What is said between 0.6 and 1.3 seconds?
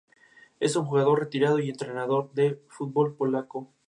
un jugador